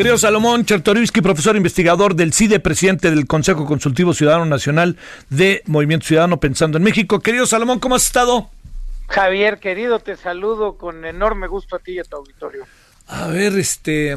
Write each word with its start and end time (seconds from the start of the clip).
Querido 0.00 0.16
Salomón 0.16 0.64
Chertorivsky, 0.64 1.20
profesor 1.20 1.56
investigador 1.56 2.14
del 2.14 2.32
CIDE, 2.32 2.58
presidente 2.58 3.10
del 3.10 3.26
Consejo 3.26 3.66
Consultivo 3.66 4.14
Ciudadano 4.14 4.46
Nacional 4.46 4.96
de 5.28 5.62
Movimiento 5.66 6.06
Ciudadano 6.06 6.40
Pensando 6.40 6.78
en 6.78 6.84
México. 6.84 7.20
Querido 7.20 7.44
Salomón, 7.44 7.80
¿cómo 7.80 7.96
has 7.96 8.06
estado? 8.06 8.48
Javier, 9.08 9.58
querido, 9.60 9.98
te 9.98 10.16
saludo 10.16 10.78
con 10.78 11.04
enorme 11.04 11.48
gusto 11.48 11.76
a 11.76 11.80
ti 11.80 11.92
y 11.92 11.98
a 11.98 12.04
tu 12.04 12.16
auditorio. 12.16 12.64
A 13.08 13.26
ver, 13.26 13.58
este, 13.58 14.16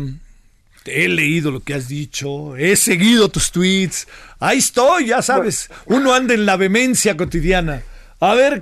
he 0.85 1.09
leído 1.09 1.51
lo 1.51 1.59
que 1.59 1.73
has 1.73 1.89
dicho, 1.89 2.55
he 2.55 2.77
seguido 2.77 3.27
tus 3.27 3.51
tweets, 3.51 4.07
ahí 4.39 4.59
estoy, 4.59 5.07
ya 5.07 5.21
sabes, 5.21 5.69
uno 5.87 6.13
anda 6.13 6.33
en 6.33 6.45
la 6.45 6.55
vehemencia 6.55 7.17
cotidiana. 7.17 7.83
A 8.25 8.35
ver, 8.35 8.57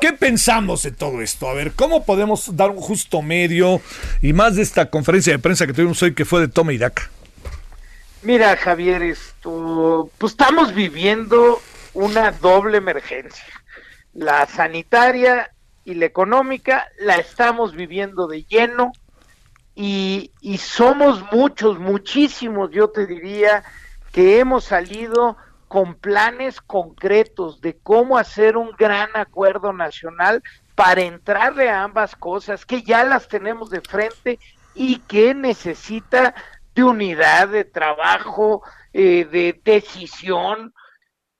¿qué, 0.00 0.14
pensamos 0.14 0.84
de 0.84 0.90
todo 0.90 1.20
esto? 1.20 1.46
A 1.46 1.52
ver, 1.52 1.72
¿cómo 1.72 2.06
podemos 2.06 2.56
dar 2.56 2.70
un 2.70 2.78
justo 2.78 3.20
medio 3.20 3.82
y 4.22 4.32
más 4.32 4.56
de 4.56 4.62
esta 4.62 4.88
conferencia 4.88 5.34
de 5.34 5.38
prensa 5.38 5.66
que 5.66 5.74
tuvimos 5.74 6.02
hoy 6.02 6.14
que 6.14 6.24
fue 6.24 6.40
de 6.40 6.48
toma 6.48 6.72
y 6.72 6.78
daca? 6.78 7.10
Mira, 8.22 8.56
Javier, 8.56 9.14
pues 10.16 10.32
estamos 10.32 10.72
viviendo 10.72 11.60
una 11.92 12.30
doble 12.30 12.78
emergencia. 12.78 13.44
La 14.14 14.46
sanitaria 14.46 15.52
y 15.84 15.92
la 15.92 16.06
económica 16.06 16.86
la 16.98 17.16
estamos 17.16 17.74
viviendo 17.74 18.26
de 18.26 18.44
lleno 18.44 18.92
y 19.74 20.30
somos 20.56 21.22
muchos, 21.30 21.78
muchísimos, 21.78 22.70
yo 22.70 22.88
te 22.88 23.06
diría, 23.06 23.62
que 24.10 24.38
hemos 24.38 24.64
salido 24.64 25.36
con 25.72 25.94
planes 25.94 26.60
concretos 26.60 27.62
de 27.62 27.78
cómo 27.78 28.18
hacer 28.18 28.58
un 28.58 28.72
gran 28.72 29.08
acuerdo 29.14 29.72
nacional 29.72 30.42
para 30.74 31.00
entrarle 31.00 31.70
a 31.70 31.82
ambas 31.82 32.14
cosas, 32.14 32.66
que 32.66 32.82
ya 32.82 33.04
las 33.04 33.26
tenemos 33.26 33.70
de 33.70 33.80
frente 33.80 34.38
y 34.74 34.98
que 34.98 35.32
necesita 35.32 36.34
de 36.74 36.84
unidad, 36.84 37.48
de 37.48 37.64
trabajo, 37.64 38.62
eh, 38.92 39.24
de 39.24 39.58
decisión. 39.64 40.74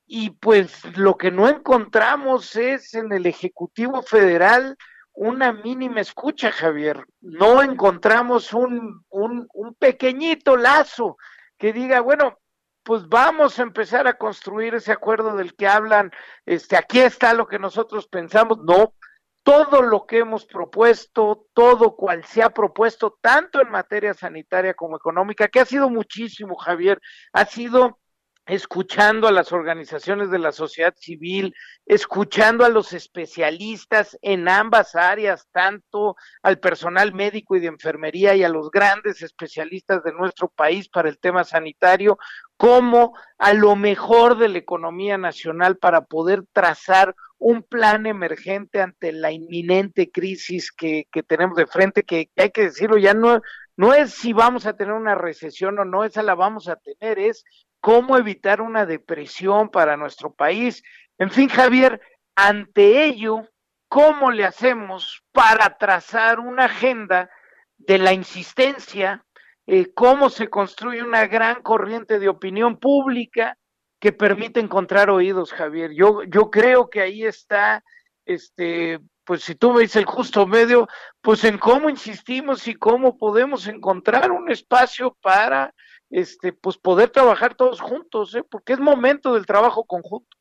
Y 0.06 0.30
pues 0.30 0.82
lo 0.96 1.18
que 1.18 1.30
no 1.30 1.50
encontramos 1.50 2.56
es 2.56 2.94
en 2.94 3.12
el 3.12 3.26
Ejecutivo 3.26 4.00
Federal 4.00 4.78
una 5.12 5.52
mínima 5.52 6.00
escucha, 6.00 6.50
Javier. 6.50 7.04
No 7.20 7.62
encontramos 7.62 8.54
un, 8.54 9.04
un, 9.10 9.46
un 9.52 9.74
pequeñito 9.74 10.56
lazo 10.56 11.18
que 11.58 11.74
diga, 11.74 12.00
bueno, 12.00 12.38
pues 12.82 13.08
vamos 13.08 13.58
a 13.58 13.62
empezar 13.62 14.06
a 14.06 14.18
construir 14.18 14.74
ese 14.74 14.92
acuerdo 14.92 15.36
del 15.36 15.54
que 15.54 15.66
hablan, 15.66 16.10
este, 16.46 16.76
aquí 16.76 17.00
está 17.00 17.34
lo 17.34 17.46
que 17.46 17.58
nosotros 17.58 18.08
pensamos, 18.08 18.58
no, 18.58 18.94
todo 19.42 19.82
lo 19.82 20.06
que 20.06 20.18
hemos 20.18 20.46
propuesto, 20.46 21.46
todo 21.52 21.96
cual 21.96 22.24
se 22.24 22.42
ha 22.42 22.50
propuesto, 22.50 23.18
tanto 23.20 23.60
en 23.60 23.70
materia 23.70 24.14
sanitaria 24.14 24.74
como 24.74 24.96
económica, 24.96 25.48
que 25.48 25.60
ha 25.60 25.64
sido 25.64 25.90
muchísimo, 25.90 26.56
Javier, 26.56 27.00
ha 27.32 27.44
sido 27.44 27.98
escuchando 28.46 29.28
a 29.28 29.32
las 29.32 29.52
organizaciones 29.52 30.30
de 30.30 30.38
la 30.38 30.50
sociedad 30.50 30.94
civil, 30.96 31.54
escuchando 31.86 32.64
a 32.64 32.68
los 32.68 32.92
especialistas 32.92 34.18
en 34.20 34.48
ambas 34.48 34.96
áreas, 34.96 35.46
tanto 35.52 36.16
al 36.42 36.58
personal 36.58 37.14
médico 37.14 37.54
y 37.54 37.60
de 37.60 37.68
enfermería 37.68 38.34
y 38.34 38.42
a 38.42 38.48
los 38.48 38.70
grandes 38.70 39.22
especialistas 39.22 40.02
de 40.02 40.12
nuestro 40.12 40.48
país 40.48 40.88
para 40.88 41.08
el 41.08 41.18
tema 41.18 41.44
sanitario, 41.44 42.18
como 42.56 43.16
a 43.38 43.52
lo 43.54 43.76
mejor 43.76 44.36
de 44.38 44.48
la 44.48 44.58
economía 44.58 45.18
nacional 45.18 45.76
para 45.76 46.04
poder 46.04 46.44
trazar 46.52 47.14
un 47.38 47.62
plan 47.62 48.06
emergente 48.06 48.80
ante 48.80 49.12
la 49.12 49.32
inminente 49.32 50.10
crisis 50.10 50.72
que, 50.72 51.06
que 51.10 51.22
tenemos 51.22 51.56
de 51.56 51.66
frente, 51.66 52.04
que 52.04 52.30
hay 52.36 52.50
que 52.50 52.62
decirlo, 52.62 52.98
ya 52.98 53.14
no, 53.14 53.40
no 53.76 53.94
es 53.94 54.14
si 54.14 54.32
vamos 54.32 54.66
a 54.66 54.76
tener 54.76 54.94
una 54.94 55.14
recesión 55.14 55.78
o 55.78 55.84
no, 55.84 56.04
esa 56.04 56.22
la 56.22 56.34
vamos 56.34 56.68
a 56.68 56.76
tener, 56.76 57.18
es 57.18 57.44
cómo 57.82 58.16
evitar 58.16 58.60
una 58.60 58.86
depresión 58.86 59.68
para 59.68 59.96
nuestro 59.96 60.32
país. 60.32 60.84
En 61.18 61.32
fin, 61.32 61.48
Javier, 61.48 62.00
ante 62.36 63.04
ello, 63.04 63.48
¿cómo 63.88 64.30
le 64.30 64.44
hacemos 64.44 65.24
para 65.32 65.76
trazar 65.76 66.38
una 66.38 66.66
agenda 66.66 67.28
de 67.76 67.98
la 67.98 68.12
insistencia? 68.12 69.26
Eh, 69.66 69.92
¿Cómo 69.94 70.30
se 70.30 70.48
construye 70.48 71.02
una 71.02 71.26
gran 71.26 71.60
corriente 71.60 72.20
de 72.20 72.28
opinión 72.28 72.78
pública 72.78 73.58
que 73.98 74.12
permite 74.12 74.60
encontrar 74.60 75.10
oídos, 75.10 75.52
Javier? 75.52 75.90
Yo, 75.92 76.22
yo 76.22 76.52
creo 76.52 76.88
que 76.88 77.00
ahí 77.00 77.24
está, 77.24 77.82
este, 78.24 79.00
pues 79.24 79.42
si 79.42 79.56
tú 79.56 79.72
ves 79.72 79.96
el 79.96 80.04
justo 80.04 80.46
medio, 80.46 80.86
pues 81.20 81.42
en 81.42 81.58
cómo 81.58 81.90
insistimos 81.90 82.68
y 82.68 82.76
cómo 82.76 83.18
podemos 83.18 83.66
encontrar 83.66 84.30
un 84.30 84.52
espacio 84.52 85.16
para 85.20 85.74
este, 86.12 86.52
pues 86.52 86.76
poder 86.76 87.10
trabajar 87.10 87.56
todos 87.56 87.80
juntos, 87.80 88.34
¿eh? 88.34 88.44
porque 88.48 88.74
es 88.74 88.78
momento 88.78 89.34
del 89.34 89.46
trabajo 89.46 89.84
conjunto. 89.84 90.36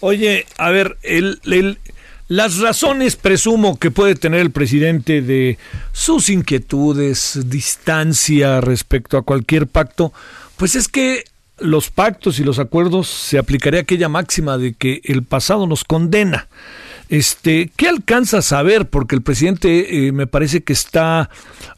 Oye, 0.00 0.44
a 0.58 0.70
ver, 0.70 0.98
el, 1.02 1.40
el, 1.44 1.78
las 2.28 2.58
razones 2.58 3.16
presumo 3.16 3.78
que 3.78 3.90
puede 3.90 4.16
tener 4.16 4.40
el 4.40 4.50
presidente 4.50 5.22
de 5.22 5.56
sus 5.92 6.28
inquietudes, 6.28 7.48
distancia 7.48 8.60
respecto 8.60 9.16
a 9.16 9.22
cualquier 9.22 9.68
pacto, 9.68 10.12
pues 10.56 10.74
es 10.74 10.88
que 10.88 11.24
los 11.58 11.90
pactos 11.90 12.40
y 12.40 12.44
los 12.44 12.58
acuerdos 12.58 13.08
se 13.08 13.38
aplicaría 13.38 13.80
aquella 13.80 14.08
máxima 14.08 14.58
de 14.58 14.74
que 14.74 15.00
el 15.04 15.22
pasado 15.22 15.66
nos 15.66 15.84
condena. 15.84 16.48
Este, 17.14 17.70
¿qué 17.76 17.86
alcanza 17.86 18.38
a 18.38 18.42
saber? 18.42 18.90
Porque 18.90 19.14
el 19.14 19.22
presidente 19.22 20.08
eh, 20.08 20.10
me 20.10 20.26
parece 20.26 20.64
que 20.64 20.72
está 20.72 21.30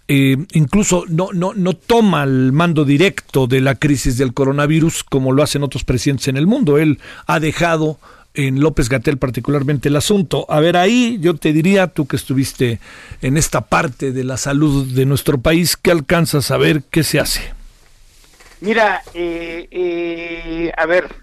eh, 0.09 0.39
incluso 0.53 1.05
no, 1.09 1.29
no, 1.35 1.53
no 1.53 1.75
toma 1.75 2.23
el 2.23 2.53
mando 2.53 2.87
directo 2.87 3.47
de 3.47 3.61
la 3.61 3.75
crisis 3.75 4.17
del 4.17 4.33
coronavirus 4.33 5.05
como 5.05 5.33
lo 5.33 5.43
hacen 5.43 5.63
otros 5.63 5.85
presidentes 5.85 6.29
en 6.29 6.39
el 6.39 6.47
mundo. 6.47 6.79
Él 6.79 7.01
ha 7.27 7.39
dejado 7.39 7.99
en 8.33 8.61
López 8.61 8.89
Gatel 8.89 9.19
particularmente 9.19 9.91
el 9.91 9.97
asunto. 9.97 10.47
A 10.49 10.59
ver, 10.61 10.75
ahí 10.79 11.19
yo 11.21 11.35
te 11.37 11.53
diría, 11.53 11.89
tú 11.89 12.07
que 12.07 12.17
estuviste 12.17 12.81
en 13.21 13.37
esta 13.37 13.61
parte 13.61 14.13
de 14.13 14.25
la 14.25 14.39
salud 14.39 14.91
de 14.91 15.05
nuestro 15.05 15.37
país, 15.37 15.77
¿qué 15.77 15.91
alcanza 15.91 16.39
a 16.39 16.43
saber 16.43 16.83
qué 16.91 17.05
se 17.05 17.21
hace? 17.21 17.53
Mira, 18.63 19.03
eh, 19.13 20.73
a 20.79 20.87
ver, 20.87 21.15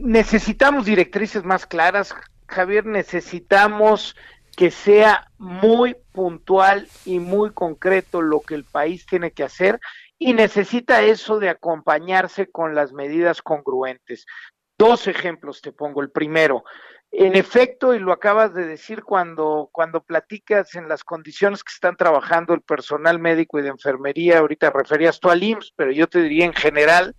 necesitamos 0.00 0.84
directrices 0.84 1.44
más 1.44 1.64
claras, 1.64 2.12
Javier, 2.46 2.86
necesitamos 2.86 4.16
que 4.56 4.70
sea 4.70 5.30
muy 5.38 5.96
puntual 6.12 6.88
y 7.04 7.18
muy 7.18 7.52
concreto 7.52 8.20
lo 8.20 8.40
que 8.40 8.54
el 8.54 8.64
país 8.64 9.06
tiene 9.06 9.32
que 9.32 9.44
hacer 9.44 9.80
y 10.18 10.34
necesita 10.34 11.02
eso 11.02 11.38
de 11.38 11.48
acompañarse 11.48 12.50
con 12.50 12.74
las 12.74 12.92
medidas 12.92 13.42
congruentes. 13.42 14.26
Dos 14.78 15.06
ejemplos 15.06 15.62
te 15.62 15.72
pongo. 15.72 16.02
El 16.02 16.10
primero, 16.10 16.64
en 17.10 17.34
efecto, 17.34 17.94
y 17.94 17.98
lo 17.98 18.12
acabas 18.12 18.54
de 18.54 18.66
decir 18.66 19.02
cuando, 19.02 19.68
cuando 19.72 20.02
platicas 20.02 20.74
en 20.74 20.88
las 20.88 21.02
condiciones 21.02 21.64
que 21.64 21.72
están 21.72 21.96
trabajando 21.96 22.54
el 22.54 22.62
personal 22.62 23.18
médico 23.18 23.58
y 23.58 23.62
de 23.62 23.68
enfermería, 23.68 24.38
ahorita 24.38 24.70
referías 24.70 25.18
tú 25.18 25.30
al 25.30 25.42
IMSS, 25.42 25.72
pero 25.76 25.92
yo 25.92 26.06
te 26.06 26.22
diría 26.22 26.44
en 26.44 26.54
general, 26.54 27.14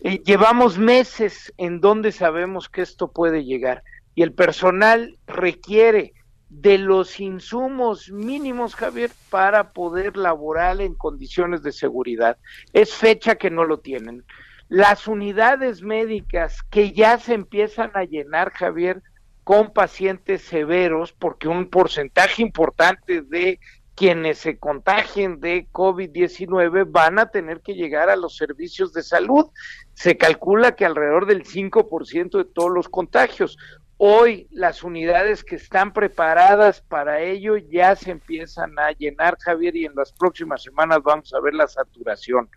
eh, 0.00 0.22
llevamos 0.24 0.78
meses 0.78 1.52
en 1.56 1.80
donde 1.80 2.12
sabemos 2.12 2.68
que 2.68 2.82
esto 2.82 3.10
puede 3.10 3.44
llegar 3.44 3.82
y 4.16 4.22
el 4.22 4.32
personal 4.32 5.18
requiere 5.28 6.14
de 6.48 6.78
los 6.78 7.20
insumos 7.20 8.10
mínimos, 8.10 8.74
Javier, 8.74 9.10
para 9.30 9.72
poder 9.72 10.16
laborar 10.16 10.80
en 10.80 10.94
condiciones 10.94 11.62
de 11.62 11.70
seguridad. 11.70 12.38
Es 12.72 12.94
fecha 12.94 13.34
que 13.36 13.50
no 13.50 13.64
lo 13.64 13.78
tienen. 13.78 14.24
Las 14.68 15.06
unidades 15.06 15.82
médicas 15.82 16.62
que 16.70 16.92
ya 16.92 17.18
se 17.18 17.34
empiezan 17.34 17.90
a 17.94 18.04
llenar, 18.04 18.52
Javier, 18.52 19.02
con 19.44 19.72
pacientes 19.72 20.42
severos, 20.42 21.12
porque 21.12 21.46
un 21.46 21.68
porcentaje 21.68 22.40
importante 22.40 23.20
de 23.20 23.60
quienes 23.94 24.38
se 24.38 24.58
contagien 24.58 25.40
de 25.40 25.68
COVID-19 25.72 26.86
van 26.90 27.18
a 27.18 27.30
tener 27.30 27.60
que 27.60 27.74
llegar 27.74 28.08
a 28.08 28.16
los 28.16 28.36
servicios 28.36 28.92
de 28.94 29.02
salud. 29.02 29.46
Se 29.94 30.16
calcula 30.16 30.74
que 30.74 30.86
alrededor 30.86 31.26
del 31.26 31.44
5% 31.44 32.38
de 32.38 32.44
todos 32.44 32.70
los 32.70 32.88
contagios 32.88 33.58
Hoy 33.98 34.46
las 34.50 34.82
unidades 34.82 35.42
que 35.42 35.56
están 35.56 35.94
preparadas 35.94 36.82
para 36.82 37.22
ello 37.22 37.56
ya 37.56 37.96
se 37.96 38.10
empiezan 38.10 38.78
a 38.78 38.90
llenar, 38.92 39.38
Javier, 39.40 39.74
y 39.74 39.86
en 39.86 39.94
las 39.94 40.12
próximas 40.12 40.62
semanas 40.62 40.98
vamos 41.02 41.32
a 41.32 41.40
ver 41.40 41.54
la 41.54 41.66
saturación. 41.66 42.50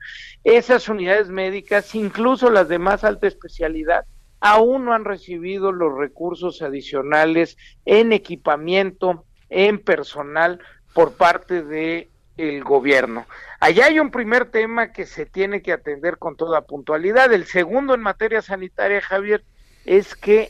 Esas 0.44 0.90
unidades 0.90 1.30
médicas, 1.30 1.96
incluso 1.96 2.50
las 2.50 2.68
de 2.68 2.78
más 2.78 3.06
alta 3.06 3.28
especialidad, 3.28 4.06
aún 4.42 4.84
no 4.84 4.94
han 4.94 5.06
recibido 5.06 5.72
los 5.72 5.98
recursos 5.98 6.62
adicionales 6.62 7.58
en 7.86 8.12
equipamiento, 8.12 9.24
en 9.50 9.80
personal 9.80 10.60
por 10.94 11.14
parte 11.14 11.64
de 11.64 12.10
el 12.36 12.64
gobierno. 12.66 13.26
Allá 13.62 13.86
hay 13.86 14.00
un 14.00 14.12
primer 14.12 14.52
tema 14.52 14.92
que 14.92 15.06
se 15.06 15.26
tiene 15.26 15.62
que 15.62 15.72
atender 15.72 16.18
con 16.18 16.36
toda 16.36 16.62
puntualidad. 16.62 17.32
El 17.32 17.46
segundo 17.46 17.94
en 17.94 18.02
materia 18.02 18.42
sanitaria, 18.42 19.02
Javier, 19.02 19.44
es 19.86 20.16
que 20.16 20.50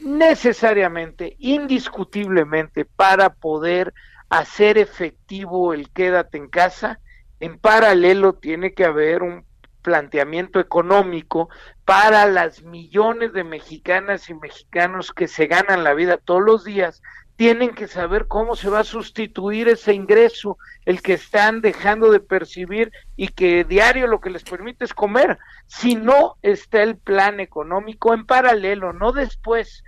necesariamente, 0.00 1.36
indiscutiblemente, 1.38 2.84
para 2.84 3.30
poder 3.30 3.92
hacer 4.28 4.78
efectivo 4.78 5.74
el 5.74 5.90
quédate 5.90 6.38
en 6.38 6.48
casa, 6.48 7.00
en 7.40 7.58
paralelo 7.58 8.34
tiene 8.34 8.74
que 8.74 8.84
haber 8.84 9.22
un 9.22 9.44
planteamiento 9.82 10.60
económico 10.60 11.48
para 11.84 12.26
las 12.26 12.62
millones 12.62 13.32
de 13.32 13.44
mexicanas 13.44 14.28
y 14.28 14.34
mexicanos 14.34 15.12
que 15.12 15.26
se 15.26 15.46
ganan 15.46 15.84
la 15.84 15.94
vida 15.94 16.18
todos 16.18 16.42
los 16.42 16.64
días, 16.64 17.02
tienen 17.36 17.70
que 17.70 17.88
saber 17.88 18.26
cómo 18.26 18.54
se 18.54 18.68
va 18.68 18.80
a 18.80 18.84
sustituir 18.84 19.68
ese 19.68 19.94
ingreso, 19.94 20.58
el 20.84 21.00
que 21.00 21.14
están 21.14 21.62
dejando 21.62 22.12
de 22.12 22.20
percibir 22.20 22.92
y 23.16 23.28
que 23.28 23.64
diario 23.64 24.06
lo 24.06 24.20
que 24.20 24.28
les 24.28 24.44
permite 24.44 24.84
es 24.84 24.92
comer. 24.92 25.38
Si 25.66 25.94
no 25.94 26.36
está 26.42 26.82
el 26.82 26.98
plan 26.98 27.40
económico 27.40 28.12
en 28.12 28.26
paralelo, 28.26 28.92
no 28.92 29.12
después, 29.12 29.82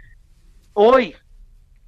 hoy 0.75 1.17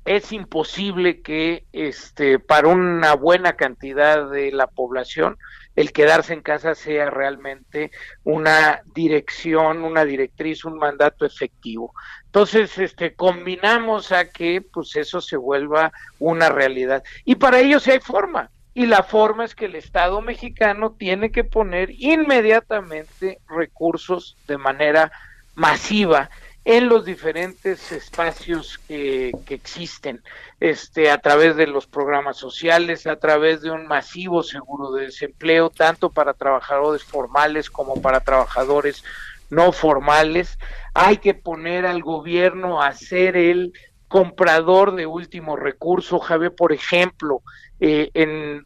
es 0.05 0.33
imposible 0.33 1.23
que 1.23 1.65
este 1.73 2.39
para 2.39 2.69
una 2.69 3.15
buena 3.15 3.55
cantidad 3.55 4.29
de 4.31 4.53
la 4.53 4.67
población 4.67 5.39
el 5.77 5.93
quedarse 5.93 6.33
en 6.35 6.43
casa 6.43 6.75
sea 6.75 7.11
realmente 7.11 7.91
una 8.23 8.83
dirección, 8.95 9.83
una 9.83 10.05
directriz, 10.05 10.65
un 10.65 10.77
mandato 10.77 11.27
efectivo. 11.27 11.93
Entonces, 12.27 12.79
este 12.79 13.15
combinamos 13.15 14.13
a 14.13 14.31
que 14.31 14.61
pues 14.61 14.95
eso 14.97 15.21
se 15.21 15.37
vuelva 15.37 15.93
una 16.19 16.49
realidad. 16.49 17.03
Y 17.25 17.37
para 17.37 17.61
ello 17.61 17.81
sí 17.81 17.91
hay 17.91 18.01
forma. 18.01 18.51
Y 18.73 18.87
la 18.87 19.03
forma 19.03 19.45
es 19.45 19.55
que 19.55 19.67
el 19.67 19.77
Estado 19.77 20.21
mexicano 20.21 20.93
tiene 20.93 21.31
que 21.31 21.45
poner 21.45 21.91
inmediatamente 21.91 23.39
recursos 23.49 24.37
de 24.49 24.59
manera 24.59 25.13
masiva 25.55 26.31
en 26.64 26.88
los 26.88 27.05
diferentes 27.05 27.93
espacios 27.93 28.78
que, 28.88 29.32
existen, 29.49 30.22
este, 30.61 31.11
a 31.11 31.19
través 31.19 31.56
de 31.56 31.66
los 31.66 31.87
programas 31.87 32.38
sociales, 32.38 33.06
a 33.06 33.16
través 33.16 33.61
de 33.61 33.70
un 33.70 33.87
masivo 33.87 34.43
seguro 34.43 34.93
de 34.93 35.06
desempleo, 35.06 35.69
tanto 35.69 36.11
para 36.11 36.32
trabajadores 36.32 37.05
formales 37.05 37.69
como 37.69 38.00
para 38.00 38.20
trabajadores 38.20 39.05
no 39.50 39.72
formales. 39.72 40.58
Hay 40.94 41.19
que 41.19 41.34
poner 41.34 41.84
al 41.84 42.02
gobierno 42.02 42.81
a 42.81 42.93
ser 42.93 43.37
el 43.37 43.72
comprador 44.08 44.94
de 44.94 45.06
último 45.06 45.56
recurso, 45.56 46.19
Javier, 46.19 46.55
por 46.55 46.72
ejemplo, 46.72 47.43
eh, 47.81 48.11
en 48.14 48.64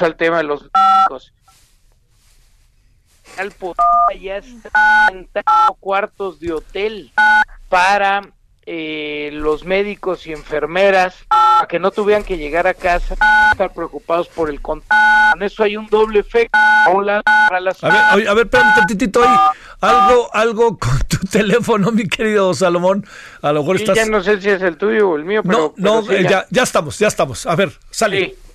el 0.00 0.16
tema 0.16 0.38
de 0.38 0.44
los 0.44 0.70
ya 4.20 4.36
están 4.38 5.28
cuartos 5.80 6.40
de 6.40 6.52
hotel 6.52 7.12
para 7.68 8.22
eh, 8.64 9.30
los 9.32 9.64
médicos 9.64 10.26
y 10.26 10.32
enfermeras 10.32 11.14
a 11.30 11.66
que 11.68 11.78
no 11.78 11.90
tuvieran 11.90 12.24
que 12.24 12.36
llegar 12.36 12.66
a 12.66 12.74
casa 12.74 13.14
estar 13.52 13.72
preocupados 13.72 14.28
por 14.28 14.50
el 14.50 14.60
contagio. 14.60 15.32
Con 15.32 15.42
eso 15.42 15.62
hay 15.62 15.76
un 15.76 15.86
doble 15.86 16.20
efecto. 16.20 16.58
Hola, 16.92 17.22
a, 17.24 18.16
ver, 18.16 18.28
a 18.28 18.34
ver, 18.34 18.46
espérame 18.46 18.74
tantitito 18.74 19.22
ahí. 19.22 19.36
Algo, 19.80 20.34
algo 20.34 20.78
con 20.78 20.98
tu 21.08 21.18
teléfono, 21.18 21.92
mi 21.92 22.08
querido 22.08 22.54
Salomón. 22.54 23.06
A 23.42 23.52
lo 23.52 23.60
mejor 23.60 23.76
estás... 23.76 23.96
Ya 23.96 24.06
no 24.06 24.22
sé 24.22 24.40
si 24.40 24.50
es 24.50 24.62
el 24.62 24.76
tuyo 24.76 25.10
o 25.10 25.16
el 25.16 25.24
mío, 25.24 25.42
pero... 25.42 25.74
No, 25.76 26.02
no, 26.02 26.10
eh, 26.10 26.26
ya, 26.28 26.46
ya 26.50 26.62
estamos, 26.62 26.98
ya 26.98 27.08
estamos. 27.08 27.46
A 27.46 27.54
ver, 27.54 27.72
sale. 27.90 28.24
Sí. 28.26 28.45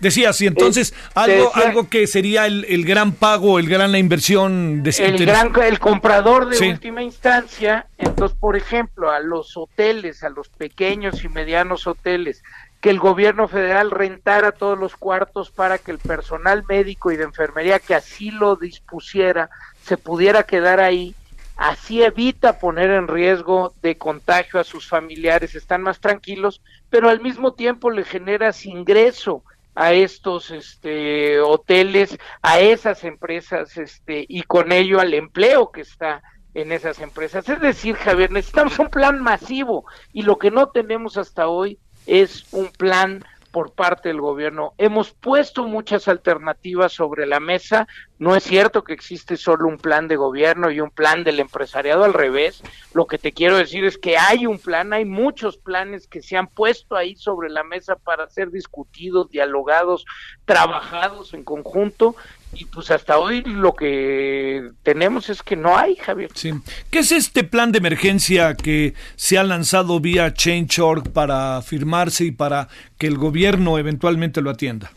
Decías, 0.00 0.40
y 0.40 0.46
entonces 0.46 0.94
algo, 1.14 1.54
algo 1.54 1.88
que 1.88 2.06
sería 2.06 2.46
el, 2.46 2.64
el, 2.68 2.84
gran 2.84 3.12
pago, 3.12 3.58
el 3.58 3.68
gran 3.68 3.92
la 3.92 3.98
inversión 3.98 4.82
de 4.82 4.90
el 4.90 5.26
gran 5.26 5.52
el 5.62 5.78
comprador 5.78 6.48
de 6.48 6.70
última 6.70 7.02
instancia, 7.02 7.86
entonces 7.98 8.36
por 8.38 8.56
ejemplo 8.56 9.10
a 9.10 9.20
los 9.20 9.56
hoteles, 9.56 10.22
a 10.22 10.30
los 10.30 10.48
pequeños 10.48 11.24
y 11.24 11.28
medianos 11.28 11.86
hoteles, 11.86 12.42
que 12.80 12.90
el 12.90 12.98
gobierno 12.98 13.46
federal 13.48 13.90
rentara 13.90 14.52
todos 14.52 14.78
los 14.78 14.96
cuartos 14.96 15.50
para 15.50 15.78
que 15.78 15.90
el 15.90 15.98
personal 15.98 16.64
médico 16.68 17.10
y 17.10 17.16
de 17.16 17.24
enfermería 17.24 17.78
que 17.78 17.94
así 17.94 18.30
lo 18.30 18.56
dispusiera 18.56 19.50
se 19.84 19.96
pudiera 19.96 20.44
quedar 20.44 20.80
ahí 20.80 21.14
así 21.56 22.02
evita 22.02 22.58
poner 22.58 22.90
en 22.90 23.08
riesgo 23.08 23.74
de 23.82 23.98
contagio 23.98 24.60
a 24.60 24.64
sus 24.64 24.88
familiares, 24.88 25.54
están 25.54 25.82
más 25.82 26.00
tranquilos, 26.00 26.62
pero 26.88 27.08
al 27.08 27.20
mismo 27.20 27.54
tiempo 27.54 27.90
le 27.90 28.04
generas 28.04 28.66
ingreso 28.66 29.44
a 29.74 29.92
estos 29.92 30.50
este, 30.50 31.40
hoteles, 31.40 32.18
a 32.42 32.60
esas 32.60 33.04
empresas 33.04 33.76
este, 33.76 34.24
y 34.28 34.42
con 34.42 34.72
ello 34.72 35.00
al 35.00 35.14
empleo 35.14 35.70
que 35.70 35.82
está 35.82 36.22
en 36.54 36.72
esas 36.72 37.00
empresas. 37.00 37.48
Es 37.48 37.60
decir, 37.60 37.94
Javier, 37.96 38.30
necesitamos 38.30 38.78
un 38.78 38.88
plan 38.88 39.22
masivo 39.22 39.84
y 40.12 40.22
lo 40.22 40.38
que 40.38 40.50
no 40.50 40.68
tenemos 40.68 41.16
hasta 41.16 41.48
hoy 41.48 41.78
es 42.06 42.46
un 42.52 42.68
plan 42.68 43.24
por 43.50 43.72
parte 43.72 44.08
del 44.08 44.20
gobierno. 44.20 44.74
Hemos 44.78 45.12
puesto 45.12 45.64
muchas 45.64 46.08
alternativas 46.08 46.92
sobre 46.92 47.26
la 47.26 47.40
mesa. 47.40 47.88
No 48.18 48.36
es 48.36 48.44
cierto 48.44 48.84
que 48.84 48.92
existe 48.92 49.36
solo 49.36 49.66
un 49.66 49.78
plan 49.78 50.08
de 50.08 50.16
gobierno 50.16 50.70
y 50.70 50.80
un 50.80 50.90
plan 50.90 51.24
del 51.24 51.40
empresariado 51.40 52.04
al 52.04 52.14
revés. 52.14 52.62
Lo 52.94 53.06
que 53.06 53.18
te 53.18 53.32
quiero 53.32 53.56
decir 53.56 53.84
es 53.84 53.98
que 53.98 54.16
hay 54.16 54.46
un 54.46 54.58
plan, 54.58 54.92
hay 54.92 55.04
muchos 55.04 55.56
planes 55.56 56.06
que 56.06 56.22
se 56.22 56.36
han 56.36 56.46
puesto 56.46 56.96
ahí 56.96 57.16
sobre 57.16 57.50
la 57.50 57.64
mesa 57.64 57.96
para 57.96 58.28
ser 58.28 58.50
discutidos, 58.50 59.30
dialogados, 59.30 60.04
trabajados 60.44 61.34
en 61.34 61.44
conjunto 61.44 62.14
y 62.52 62.64
pues 62.64 62.90
hasta 62.90 63.18
hoy 63.18 63.42
lo 63.42 63.74
que 63.74 64.70
tenemos 64.82 65.28
es 65.28 65.42
que 65.42 65.56
no 65.56 65.76
hay, 65.76 65.94
Javier. 65.96 66.30
Sí. 66.34 66.52
¿Qué 66.90 67.00
es 67.00 67.12
este 67.12 67.44
plan 67.44 67.70
de 67.70 67.78
emergencia 67.78 68.54
que 68.54 68.94
se 69.16 69.38
ha 69.38 69.44
lanzado 69.44 70.00
vía 70.00 70.34
Change.org 70.34 71.12
para 71.12 71.62
firmarse 71.62 72.24
y 72.24 72.32
para 72.32 72.68
que 72.98 73.06
el 73.06 73.18
gobierno 73.18 73.78
eventualmente 73.78 74.42
lo 74.42 74.50
atienda? 74.50 74.90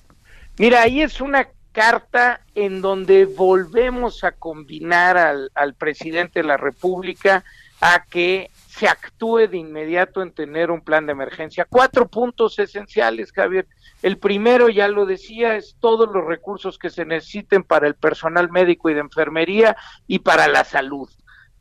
Mira, 0.58 0.82
ahí 0.82 1.02
es 1.02 1.22
una 1.22 1.48
carta 1.72 2.42
en 2.56 2.82
donde 2.82 3.26
volvemos 3.26 4.24
a 4.24 4.32
combinar 4.32 5.18
al, 5.18 5.52
al 5.54 5.74
presidente 5.74 6.42
de 6.42 6.48
la 6.48 6.58
República 6.58 7.44
a 7.82 8.06
que 8.06 8.50
se 8.76 8.88
actúe 8.88 9.48
de 9.48 9.58
inmediato 9.58 10.24
en 10.24 10.32
tener 10.32 10.72
un 10.72 10.82
plan 10.82 11.06
de 11.06 11.12
emergencia. 11.12 11.68
Cuatro 11.70 12.08
puntos 12.08 12.58
esenciales, 12.58 13.32
Javier. 13.32 13.68
El 14.02 14.18
primero, 14.18 14.68
ya 14.68 14.88
lo 14.88 15.06
decía, 15.06 15.56
es 15.56 15.78
todos 15.80 16.10
los 16.12 16.26
recursos 16.26 16.80
que 16.80 16.90
se 16.90 17.06
necesiten 17.06 17.64
para 17.64 17.86
el 17.86 17.94
personal 17.94 18.50
médico 18.50 18.90
y 18.90 18.96
de 18.96 19.02
enfermería 19.02 19.78
y 20.08 20.20
para 20.20 20.48
la 20.48 20.64
salud, 20.64 21.08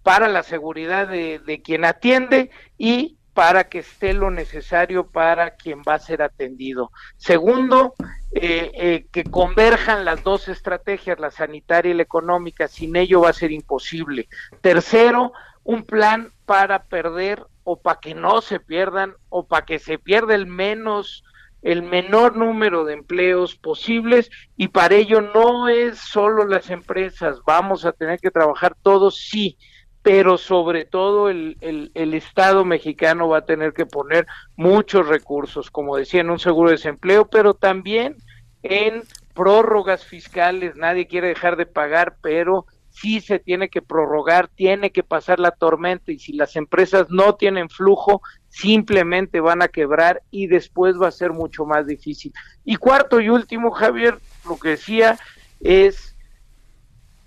para 0.02 0.26
la 0.28 0.42
seguridad 0.42 1.07
de, 1.07 1.61
quien 1.62 1.85
atiende 1.85 2.50
y 2.78 3.19
para 3.35 3.69
que 3.69 3.81
esté 3.81 4.14
lo 4.14 4.31
necesario 4.31 5.07
para 5.07 5.57
quien 5.57 5.83
va 5.87 5.95
a 5.95 5.99
ser 5.99 6.23
atendido. 6.23 6.92
Segundo, 7.19 7.92
eh, 8.33 8.71
eh, 8.75 9.07
que 9.12 9.25
converjan 9.25 10.07
las 10.07 10.23
dos 10.23 10.49
estrategias, 10.49 11.21
la 11.21 11.31
sanitaria 11.31 11.90
y 11.90 11.95
la 11.95 12.02
económica, 12.02 12.69
sin 12.69 12.97
ello 12.97 13.21
va 13.21 13.31
a 13.31 13.35
ser 13.35 13.52
imposible. 13.52 14.28
Tercero, 14.62 15.33
un 15.64 15.85
plan 15.85 16.33
para 16.47 16.85
perder 16.85 17.45
o 17.64 17.81
para 17.81 18.00
que 18.00 18.14
no 18.14 18.40
se 18.40 18.61
pierdan 18.61 19.14
o 19.28 19.47
para 19.47 19.64
que 19.64 19.78
se 19.78 19.99
pierda 19.99 20.35
el 20.35 20.47
menos 20.47 21.25
el 21.62 21.83
menor 21.83 22.37
número 22.37 22.85
de 22.85 22.95
empleos 22.95 23.54
posibles. 23.54 24.31
Y 24.57 24.69
para 24.69 24.97
ello 24.97 25.21
no 25.21 25.69
es 25.69 25.99
solo 25.99 26.45
las 26.45 26.71
empresas, 26.71 27.40
vamos 27.47 27.85
a 27.85 27.92
tener 27.92 28.19
que 28.19 28.31
trabajar 28.31 28.76
todos, 28.83 29.16
sí, 29.16 29.57
pero 30.02 30.37
sobre 30.37 30.85
todo 30.85 31.31
el, 31.31 31.57
el, 31.61 31.92
el, 31.95 32.14
Estado 32.14 32.64
mexicano 32.64 33.28
va 33.28 33.38
a 33.38 33.47
tener 33.47 33.73
que 33.73 33.87
poner 33.87 34.26
muchos 34.57 35.07
recursos, 35.07 35.71
como 35.71 35.97
decía, 35.97 36.23
en 36.23 36.31
un 36.31 36.40
seguro 36.40 36.71
de 36.71 36.76
desempleo, 36.76 37.28
pero 37.28 37.54
también 37.54 38.16
en 38.64 39.02
prórrogas 39.33 40.04
fiscales, 40.04 40.75
nadie 40.75 41.07
quiere 41.07 41.28
dejar 41.28 41.57
de 41.57 41.66
pagar, 41.66 42.16
pero 42.21 42.66
sí 42.93 43.21
se 43.21 43.39
tiene 43.39 43.69
que 43.69 43.83
prorrogar, 43.83 44.49
tiene 44.49 44.93
que 44.93 45.03
pasar 45.03 45.41
la 45.41 45.51
tormenta 45.51 46.13
y 46.13 46.19
si 46.19 46.33
las 46.33 46.57
empresas 46.57 47.09
no 47.11 47.35
tienen 47.35 47.69
flujo, 47.69 48.23
simplemente 48.49 49.41
van 49.41 49.63
a 49.63 49.69
quebrar 49.69 50.23
y 50.31 50.47
después 50.47 51.01
va 51.01 51.09
a 51.09 51.13
ser 51.13 51.33
mucho 51.33 51.65
más 51.65 51.87
difícil. 51.87 52.33
Y 52.65 52.77
cuarto 52.77 53.21
y 53.21 53.29
último, 53.29 53.71
Javier, 53.71 54.19
lo 54.47 54.59
que 54.59 54.71
decía 54.71 55.19
es, 55.61 56.15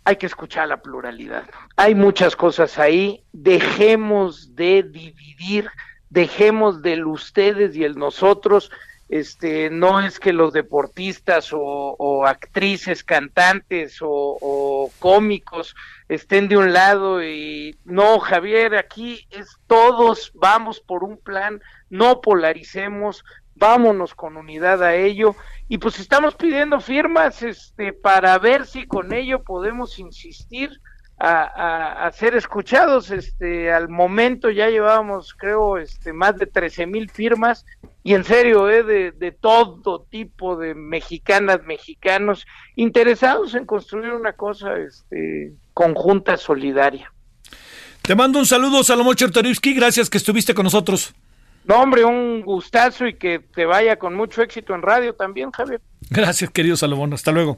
hay 0.03 0.15
que 0.15 0.27
escuchar 0.27 0.67
la 0.67 0.81
pluralidad. 0.81 1.43
Hay 1.75 1.95
muchas 1.95 2.36
cosas 2.36 2.77
ahí, 2.77 3.24
dejemos 3.34 4.55
de 4.55 4.84
dividir 4.84 5.69
dejemos 6.15 6.81
del 6.81 7.05
ustedes 7.05 7.75
y 7.75 7.84
el 7.84 7.95
nosotros, 7.95 8.72
este, 9.07 9.69
no 9.69 10.00
es 10.00 10.19
que 10.19 10.33
los 10.33 10.51
deportistas 10.51 11.51
o, 11.53 12.25
actrices, 12.25 13.03
cantantes 13.03 14.00
o, 14.01 14.91
cómicos 15.00 15.75
estén 16.09 16.47
de 16.47 16.57
un 16.57 16.74
lado 16.74 17.24
y 17.24 17.77
no, 17.85 18.19
Javier, 18.19 18.75
aquí 18.75 19.27
es 19.29 19.57
todos 19.67 20.31
vamos 20.35 20.79
por 20.79 21.03
un 21.03 21.17
plan, 21.17 21.62
no 21.89 22.21
polaricemos, 22.21 23.24
vámonos 23.55 24.15
con 24.15 24.38
unidad 24.38 24.83
a 24.83 24.95
ello. 24.95 25.35
Y 25.67 25.77
pues 25.77 26.00
estamos 26.00 26.35
pidiendo 26.35 26.79
firmas 26.79 27.41
este 27.41 27.93
para 27.93 28.38
ver 28.38 28.65
si 28.65 28.85
con 28.85 29.13
ello 29.13 29.43
podemos 29.43 29.97
insistir 30.00 30.79
a, 31.17 32.12
ser 32.13 32.36
escuchados. 32.36 33.12
Este, 33.12 33.72
al 33.72 33.89
momento 33.89 34.50
ya 34.50 34.69
llevábamos, 34.69 35.34
creo, 35.34 35.77
este, 35.77 36.13
más 36.13 36.38
de 36.38 36.48
13 36.48 36.88
mil 36.88 37.10
firmas 37.10 37.65
y 38.03 38.13
en 38.13 38.24
serio, 38.24 38.69
eh, 38.69 38.84
de, 38.84 39.12
de, 39.12 39.31
todo 39.31 40.05
tipo 40.10 40.55
de 40.55 40.75
mexicanas, 40.75 41.63
mexicanos 41.63 42.45
interesados 42.75 43.55
en 43.55 43.65
construir 43.65 44.12
una 44.12 44.34
cosa 44.34 44.77
este, 44.77 45.53
conjunta, 45.74 46.38
solidaria. 46.38 47.12
Te 48.03 48.13
mando 48.13 48.38
un 48.38 48.45
saludo, 48.45 48.84
Salomón 48.84 49.15
Chertorivsky. 49.15 49.74
Gracias 49.74 50.12
que 50.12 50.19
estuviste 50.19 50.53
con 50.53 50.65
nosotros. 50.65 51.15
No, 51.63 51.81
hombre, 51.81 52.05
un 52.05 52.41
gustazo 52.41 53.07
y 53.07 53.15
que 53.15 53.39
te 53.39 53.65
vaya 53.65 53.98
con 53.98 54.13
mucho 54.13 54.43
éxito 54.43 54.75
en 54.75 54.84
radio 54.84 55.15
también, 55.15 55.50
Javier. 55.50 55.81
Gracias, 56.12 56.51
querido 56.51 56.77
Salomón. 56.77 57.13
Hasta 57.13 57.31
luego. 57.31 57.57